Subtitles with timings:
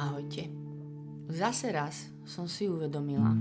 [0.00, 0.48] Ahojte.
[1.28, 3.36] Zase raz som si uvedomila,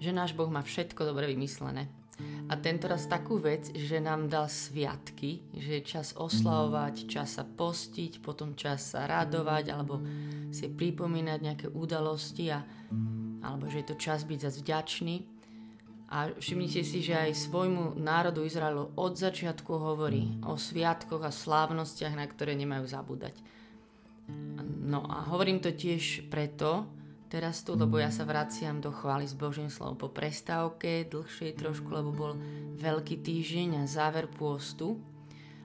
[0.00, 1.92] že náš Boh má všetko dobre vymyslené.
[2.48, 7.44] A tento raz takú vec, že nám dal sviatky, že je čas oslavovať, čas sa
[7.44, 10.00] postiť, potom čas sa radovať, alebo
[10.48, 12.64] si pripomínať nejaké udalosti, a,
[13.44, 15.16] alebo že je to čas byť zase vďačný.
[16.16, 22.16] A všimnite si, že aj svojmu národu Izraelu od začiatku hovorí o sviatkoch a slávnostiach,
[22.16, 23.36] na ktoré nemajú zabúdať.
[24.82, 26.90] No a hovorím to tiež preto,
[27.30, 31.88] teraz tu, lebo ja sa vraciam do chvály s Božím slovom po prestávke, dlhšie trošku,
[31.94, 32.32] lebo bol
[32.82, 34.98] veľký týždeň a záver pôstu.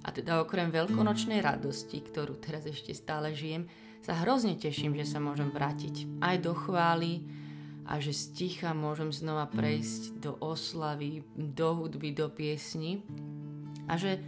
[0.06, 3.68] A teda okrem veľkonočnej radosti, ktorú teraz ešte stále žijem,
[4.00, 7.26] sa hrozne teším, že sa môžem vrátiť aj do chvály,
[7.88, 13.00] a že z ticha môžem znova prejsť do oslavy, do hudby, do piesni
[13.88, 14.20] a že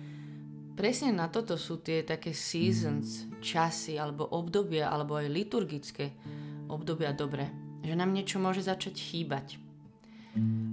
[0.80, 6.16] presne na toto sú tie také seasons, časy alebo obdobia, alebo aj liturgické
[6.72, 7.52] obdobia dobré,
[7.84, 9.60] že nám niečo môže začať chýbať.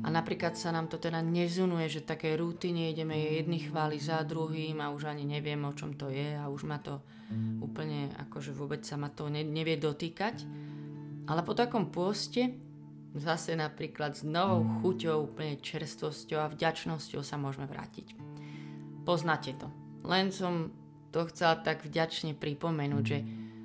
[0.07, 4.79] A napríklad sa nám to teda nezunuje, že také rutine ideme jedny chváli za druhým
[4.79, 7.03] a už ani neviem, o čom to je a už ma to
[7.59, 10.47] úplne, akože vôbec sa ma to nevie dotýkať.
[11.27, 12.55] Ale po takom pôste
[13.19, 18.15] zase napríklad s novou chuťou, úplne čerstvosťou a vďačnosťou sa môžeme vrátiť.
[19.03, 19.86] Poznáte to.
[20.07, 20.71] Len som
[21.11, 23.19] to chcela tak vďačne pripomenúť, že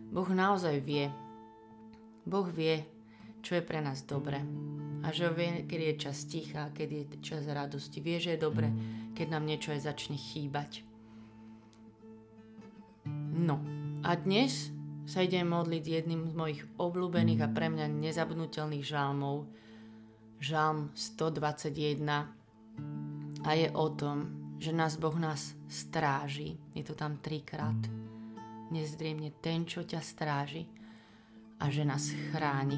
[0.10, 1.14] Boh naozaj vie.
[2.26, 2.82] Boh vie,
[3.46, 4.42] čo je pre nás dobré.
[5.02, 8.02] A že vie, kedy je čas ticha, kedy je čas radosti.
[8.02, 8.70] Vie, že je dobre,
[9.14, 10.86] keď nám niečo aj začne chýbať.
[13.34, 13.58] No,
[14.06, 14.70] a dnes
[15.10, 19.50] sa idem modliť jedným z mojich obľúbených a pre mňa nezabudnutelných žalmov,
[20.38, 22.06] žalm 121
[23.42, 26.54] a je o tom, že nás Boh nás stráži.
[26.78, 27.82] Je to tam trikrát.
[28.70, 30.70] Nezdriemne ten, čo ťa stráži
[31.58, 32.78] a že nás chráni.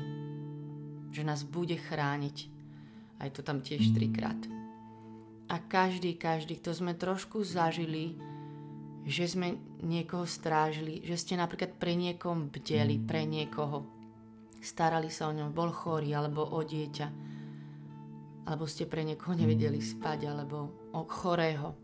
[1.11, 2.47] Že nás bude chrániť.
[3.19, 4.39] A je to tam tiež trikrát.
[5.51, 8.15] A každý, každý, kto sme trošku zažili,
[9.03, 13.83] že sme niekoho strážili, že ste napríklad pre niekom bdeli, pre niekoho,
[14.63, 17.22] starali sa o ňom, bol chorý alebo o dieťa,
[18.43, 21.75] alebo ste pre niekoho nevedeli spať, alebo o chorého,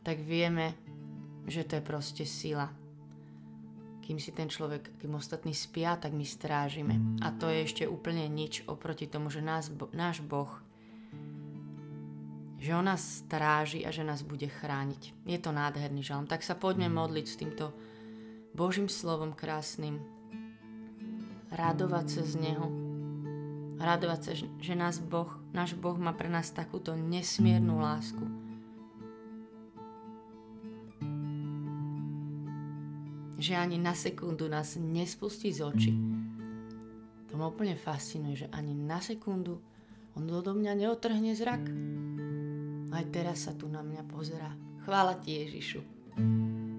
[0.00, 0.76] tak vieme,
[1.44, 2.68] že to je proste sila.
[4.00, 7.20] Kým si ten človek, kým ostatní spia, tak my strážime.
[7.22, 10.50] A to je ešte úplne nič oproti tomu, že nás, náš Boh
[12.60, 15.24] že on nás stráži a že nás bude chrániť.
[15.24, 16.28] Je to nádherný žalm.
[16.28, 17.72] Tak sa poďme modliť s týmto
[18.52, 19.96] Božím slovom krásnym.
[21.48, 22.89] Radovať sa z Neho.
[23.80, 28.20] Radovať sa, že nás boh, náš Boh má pre nás takúto nesmiernu lásku.
[33.40, 35.96] Že ani na sekundu nás nespustí z očí.
[37.32, 39.64] To ma úplne fascinuje, že ani na sekundu
[40.12, 41.64] on do mňa neotrhne zrak.
[42.92, 44.52] Aj teraz sa tu na mňa pozera.
[44.84, 45.80] Chvála ti Ježišu,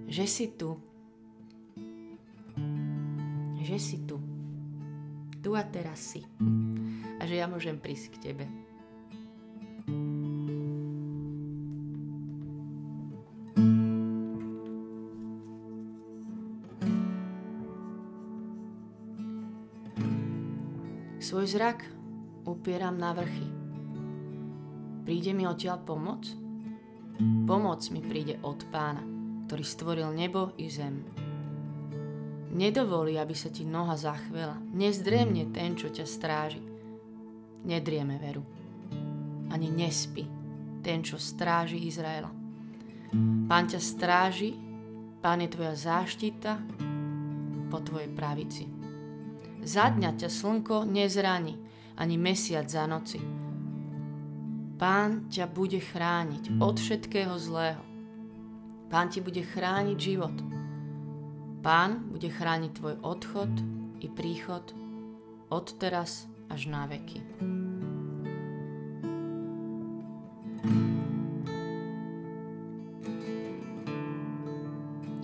[0.06, 0.78] že si tu.
[3.58, 4.22] Že si tu.
[5.42, 6.22] Tu a teraz si.
[7.32, 8.46] Že ja môžem prísť k tebe.
[21.24, 21.88] Svoj zrak
[22.44, 23.48] upieram na vrchy
[25.08, 26.28] Príde mi odtiaľ pomoc?
[27.48, 29.08] Pomoc mi príde od pána,
[29.48, 31.08] ktorý stvoril nebo i zem.
[32.52, 34.60] Nedovolí, aby sa ti noha zachvela.
[34.76, 36.71] Nezdriemne ten, čo ťa stráži.
[37.66, 38.44] Nedrieme veru.
[39.52, 40.26] Ani nespí
[40.82, 42.32] ten, čo stráži Izraela.
[43.46, 44.56] Pán ťa stráži,
[45.22, 46.58] pán je tvoja záštita
[47.70, 48.66] po tvojej pravici.
[49.62, 51.60] Za dňa ťa slnko nezráni,
[52.00, 53.42] ani mesiac za noci
[54.82, 57.86] Pán ťa bude chrániť od všetkého zlého.
[58.90, 60.34] Pán ti bude chrániť život.
[61.62, 63.54] Pán bude chrániť tvoj odchod
[64.02, 64.74] i príchod
[65.54, 67.24] od teraz až na veky.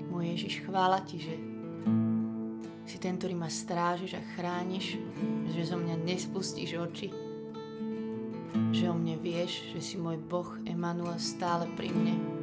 [0.07, 1.35] Môj Ježiš, chvála ti, že
[2.87, 4.95] si ten, ktorý ma strážiš a chrániš,
[5.51, 7.11] že zo mňa nespustíš oči,
[8.71, 12.36] že o mne vieš, že si môj Boh Emanuel stále pri mne.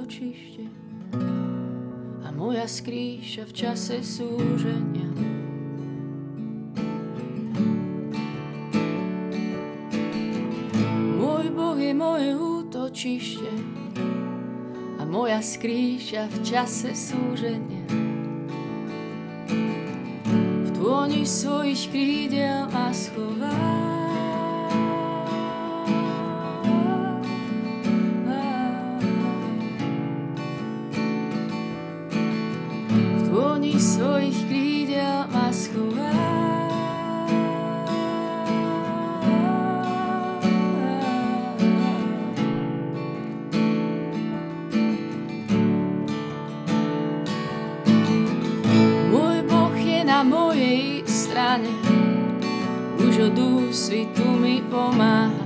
[0.00, 0.64] Útočište
[2.24, 5.12] a moja skrýša v čase súženia.
[11.20, 13.52] Môj Boh je moje útočište
[14.96, 17.84] a moja skrýša v čase súženia.
[20.64, 23.89] V tôni svojich krídel ma schová.
[51.50, 51.74] Strane,
[53.02, 55.39] už od úsvitu mi pomáha.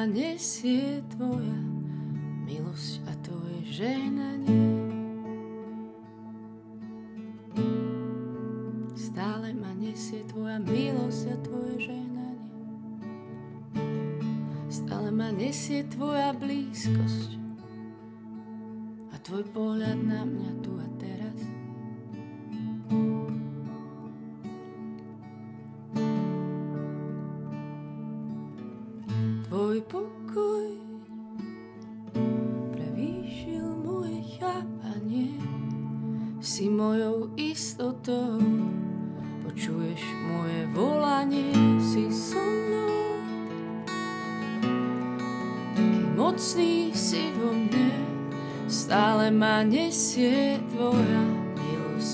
[0.00, 1.60] Ma nesie tvoja
[2.48, 4.64] milosť a tvoje žehnanie.
[8.96, 12.48] Stále ma nesie tvoja milosť a tvoje žehnanie.
[14.72, 17.40] Stále ma nesie tvoja blízkosť
[19.30, 20.89] tvoj pohľad na mňa tu a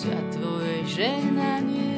[0.07, 1.96] milosť a tvoje žehnanie.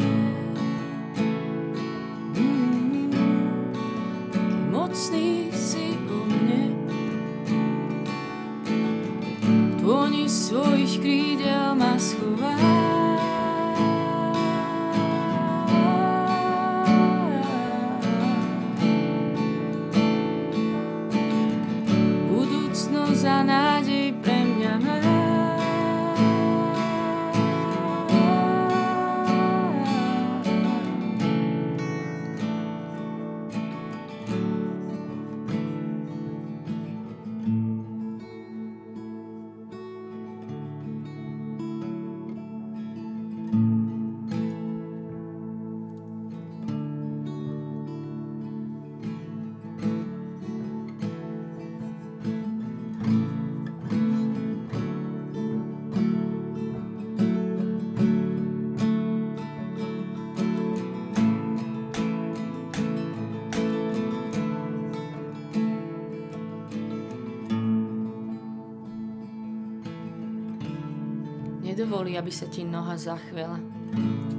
[71.98, 73.58] Nedovolí, aby sa ti noha zachvela.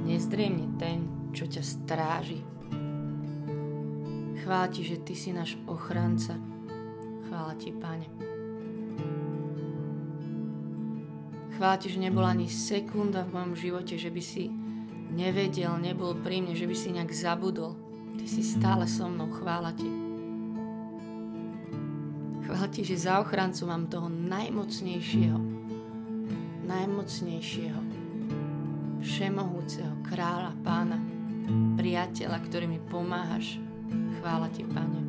[0.08, 1.04] Nezdriemne ten,
[1.36, 2.40] čo ťa stráži.
[4.40, 6.40] Chvála ti, že ty si náš ochranca.
[7.28, 8.08] Chvála ti, Pane.
[11.52, 14.48] Chvála ti, že nebola ani sekunda v mojom živote, že by si
[15.12, 17.76] nevedel, nebol pri mne, že by si nejak zabudol.
[18.16, 19.28] Ty si stále so mnou.
[19.36, 19.90] Chvála ti.
[22.48, 25.59] Chvála ti, že za ochrancu mám toho najmocnejšieho,
[26.70, 27.82] najmocnejšieho,
[29.02, 31.02] všemohúceho kráľa, pána,
[31.74, 33.58] priateľa, ktorý mi pomáhaš.
[34.22, 35.00] Chvála ti, Pane.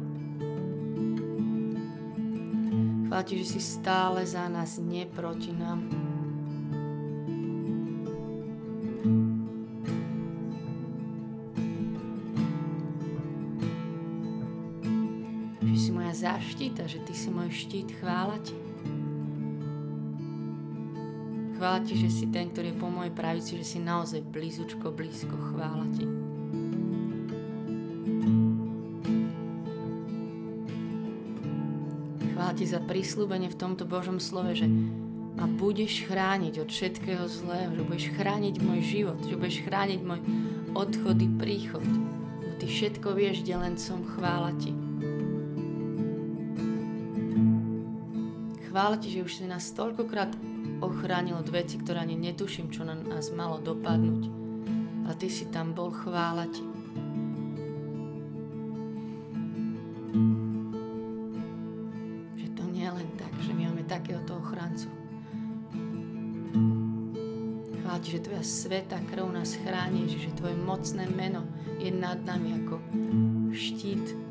[3.05, 5.85] Chvála ti, že si stále za nás, nie proti nám.
[15.61, 17.93] Že si moja zaštita, že ty si môj štít.
[18.01, 18.70] Chvála ti.
[21.61, 25.37] Chvála Ti, že si ten, ktorý je po mojej pravici, že si naozaj blízučko, blízko.
[25.53, 26.05] Chvála Ti.
[32.33, 34.65] Chvála Ti za prísľubenie v tomto Božom slove, že
[35.37, 40.21] ma budeš chrániť od všetkého zlého, že budeš chrániť môj život, že budeš chrániť môj
[40.73, 41.85] odchody, príchod.
[42.57, 44.73] Ty všetko vieš, kde len som, chvála Ti.
[48.65, 50.33] Chvála Ti, že už si nás toľkokrát
[50.81, 54.23] ochránil od veci, ktoré ani netuším, čo na nás malo dopadnúť.
[55.05, 56.49] A Ty si tam bol, chvála.
[62.35, 64.89] Že to nie je len tak, že my máme takéhoto ochrancu.
[67.81, 71.45] Chvála Ti, že Tvoja sveta krv nás chráni, že Tvoje mocné meno
[71.77, 72.75] je nad nami ako
[73.53, 74.30] štít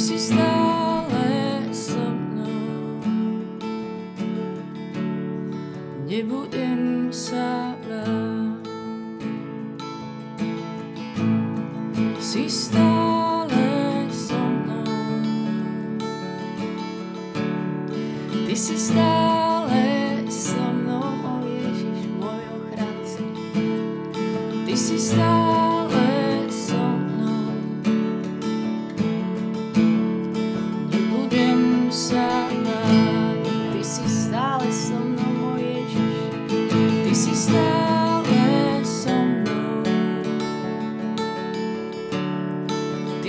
[0.00, 3.04] si stále so mnou,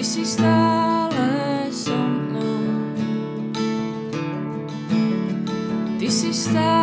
[0.01, 2.65] This stále so mnou.
[6.01, 6.80] Ty si stále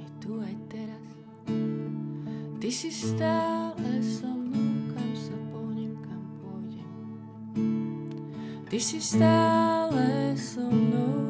[0.00, 1.08] aj tu, aj teraz.
[2.56, 6.88] Ty si stále so mnou, kam sa pohnem, kam pôjdem.
[8.64, 11.23] Ty si stále so mnou,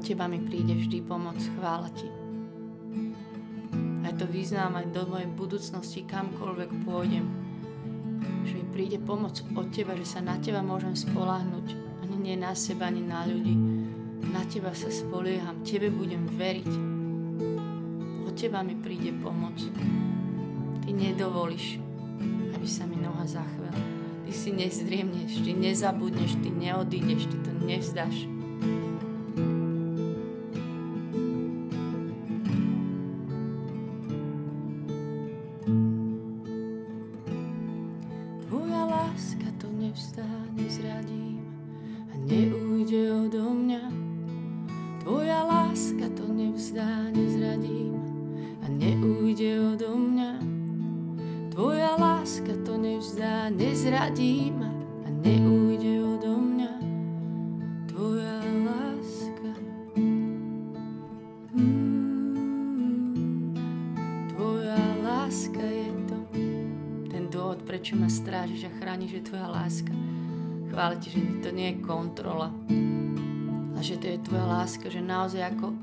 [0.00, 2.08] teba mi príde vždy pomoc, chvála ti.
[4.00, 7.28] Aj to vyznám aj do mojej budúcnosti, kamkoľvek pôjdem.
[8.48, 11.66] Že mi príde pomoc od teba, že sa na teba môžem spolahnuť.
[12.00, 13.54] Ani nie na seba, ani na ľudí.
[14.32, 16.72] Na teba sa spolieham, tebe budem veriť.
[18.24, 19.60] Od teba mi príde pomoc.
[20.80, 21.76] Ty nedovolíš,
[22.56, 23.76] aby sa mi noha zachvela.
[24.24, 28.26] Ty si nezdriemneš, ty nezabudneš, ty neodídeš, ty to nevzdáš.
[70.80, 72.48] Chvála ti, že to nie je kontrola,
[73.76, 75.76] a že to je tvoja láska, že naozaj ako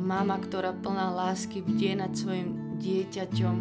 [0.00, 3.56] mama, ktorá plná lásky bdie nad svojim dieťaťom,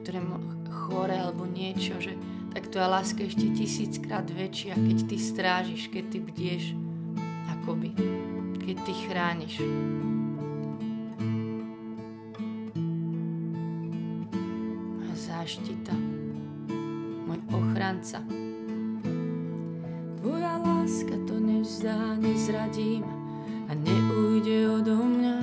[0.00, 0.24] ktoré
[0.72, 2.16] chore alebo niečo, že
[2.56, 6.64] tak tvoja láska ešte tisíckrát väčšia, keď ty strážiš, keď ty bdieš,
[7.60, 7.92] akoby,
[8.56, 9.60] keď ty chrániš.
[15.12, 15.92] Záštita,
[17.28, 18.41] môj ochranca.
[22.42, 23.06] Nezradím
[23.70, 25.36] a neujde odo mňa.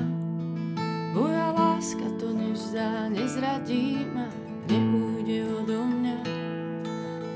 [1.16, 4.28] Tvoja láska to nevzdá, nezradím a
[4.68, 6.18] neujde odo mňa.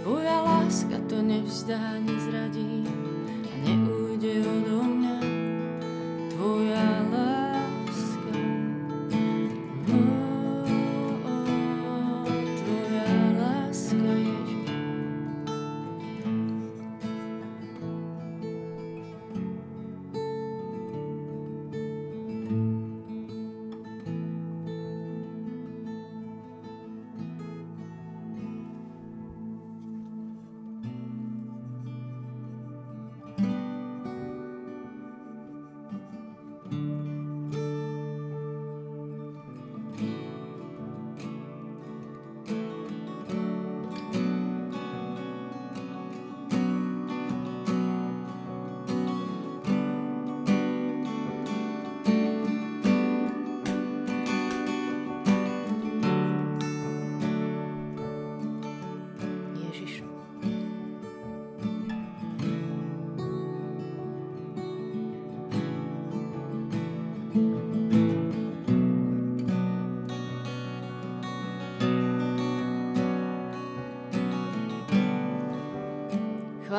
[0.04, 2.83] Tvoja láska to nevzdá, nezradí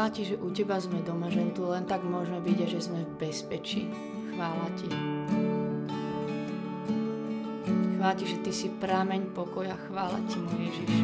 [0.05, 2.93] Chvála ti, že u teba sme doma, že tu len tak môžeme byť a že
[2.93, 3.89] sme v bezpečí.
[4.37, 4.89] Chvála ti.
[7.97, 9.73] Chvála ti, že ty si prámeň pokoja.
[9.89, 10.95] Chvála ti, môj Ježiš.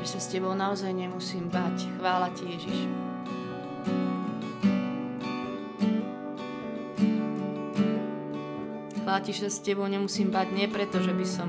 [0.00, 1.92] že sa s tebou naozaj nemusím bať.
[2.00, 3.11] Chvála ti, Ježiš.
[9.20, 11.48] Ti, že s tebou nemusím bať, nie preto, že by som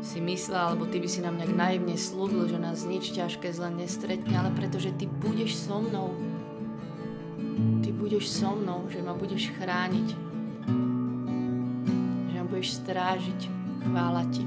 [0.00, 3.68] si myslela, alebo ty by si nám nejak naivne slúbil, že nás nič ťažké zle
[3.74, 6.14] nestretne, ale preto, že ty budeš so mnou.
[7.84, 10.08] Ty budeš so mnou, že ma budeš chrániť.
[12.30, 13.40] Že ma budeš strážiť.
[13.84, 14.44] Chvála ti.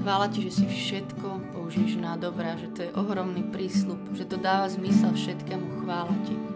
[0.00, 4.40] Chvála ti, že si všetko použiješ na dobrá, že to je ohromný prísľub, že to
[4.40, 5.84] dáva zmysel všetkému.
[5.84, 6.47] Chvála ti.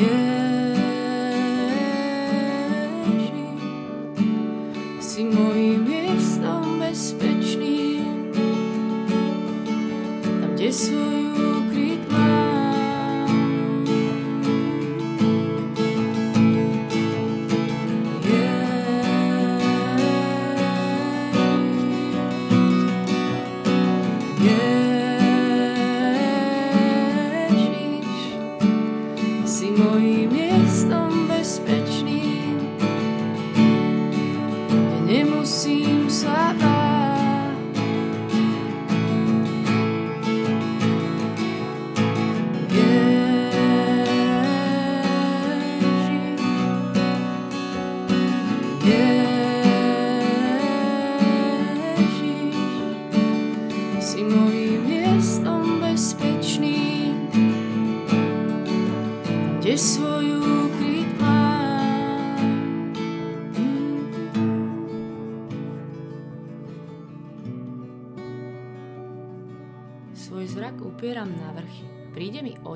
[0.00, 0.39] Ježiš,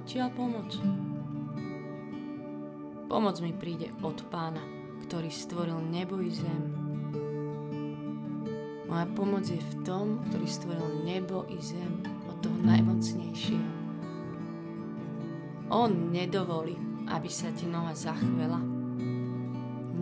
[0.05, 0.69] odtiaľ pomoc?
[3.09, 4.61] Pomoc mi príde od pána,
[5.09, 6.63] ktorý stvoril nebo i zem.
[8.85, 13.73] Moja pomoc je v tom, ktorý stvoril nebo i zem od toho najmocnejšieho.
[15.73, 16.77] On nedovolí,
[17.09, 18.61] aby sa ti noha zachvela.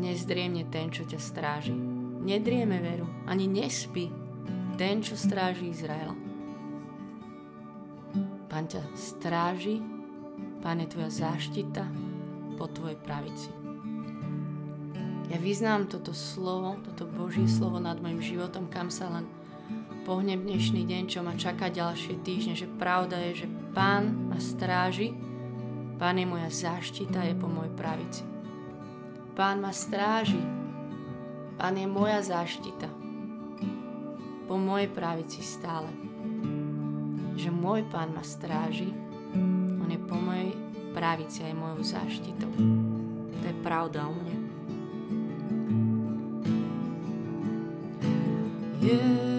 [0.02, 1.78] Nezdriemne ten, čo ťa stráži.
[2.26, 4.10] Nedrieme veru, ani nespí
[4.74, 6.21] ten, čo stráži Izraela.
[8.52, 9.80] Pán ťa stráži,
[10.60, 11.88] Pán je tvoja záštita
[12.60, 13.48] po tvojej pravici.
[15.32, 19.24] Ja vyznám toto slovo, toto Božie slovo nad mojim životom, kam sa len
[20.04, 25.16] pohnem dnešný deň, čo ma čaká ďalšie týždne, že pravda je, že Pán ma stráži,
[25.96, 28.20] Pán je moja záštita, je po mojej pravici.
[29.32, 30.44] Pán ma stráži,
[31.56, 32.88] Pán je moja záštita,
[34.44, 36.11] po mojej pravici stále.
[37.42, 38.94] Že môj Pán ma stráži,
[39.82, 40.54] On je po mojej
[40.94, 42.54] pravici aj mojou záštitou.
[43.34, 44.38] To je pravda o mne.
[48.78, 49.31] Yeah.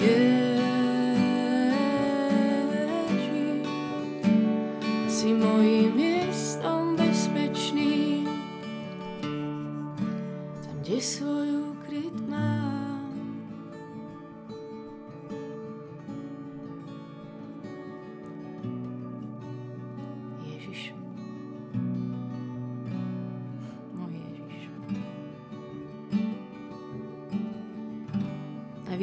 [0.00, 0.49] Ježiš,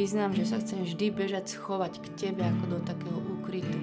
[0.07, 3.75] A vyznám, že sa chcem vždy bežať schovať k Tebe ako do takého úkrytu.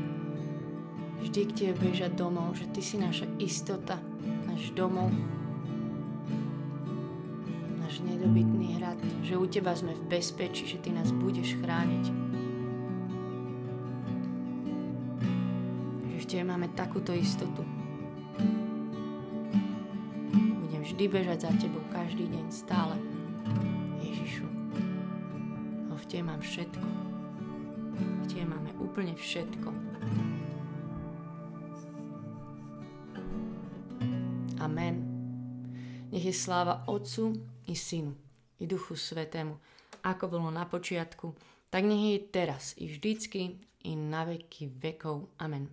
[1.21, 4.01] Vždy k Tebe bežať domov, že Ty si naša istota,
[4.49, 5.13] náš domov,
[7.77, 12.05] náš nedobytný hrad, že u Teba sme v bezpečí, že Ty nás budeš chrániť.
[16.09, 17.61] Že v Tebe máme takúto istotu.
[20.33, 23.14] Budem vždy bežať za Tebou každý deň, stále.
[26.35, 26.87] Mám všetko.
[27.95, 29.71] V Tebe máme úplne všetko.
[34.59, 34.97] Amen.
[36.11, 37.39] Nech je sláva Otcu
[37.71, 38.19] i Synu
[38.59, 39.55] i Duchu Svetému,
[40.03, 41.39] ako bolo na počiatku,
[41.71, 43.55] tak nech je teraz i vždycky
[43.87, 45.31] i na veky vekov.
[45.39, 45.71] Amen.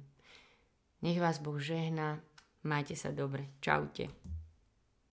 [1.01, 2.21] Nech vás Boh žehná.
[2.61, 3.49] Majte sa dobre.
[3.65, 4.13] Čaute.